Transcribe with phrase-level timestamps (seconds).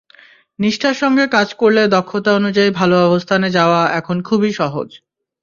[0.59, 4.89] নিষ্ঠার সঙ্গে কাজ করলে দক্ষতা অনুযায়ী ভালো অবস্থানে যাওয়া এখন খুবই সহজ।